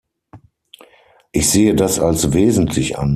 [1.31, 3.09] Ich sehe das als wesentlich an.